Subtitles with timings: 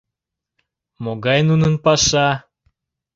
[1.03, 2.27] Могай нунын паша?